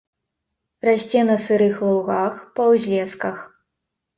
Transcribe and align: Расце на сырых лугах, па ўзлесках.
Расце 0.85 1.21
на 1.27 1.35
сырых 1.43 1.75
лугах, 1.91 2.33
па 2.57 2.63
ўзлесках. 2.73 3.37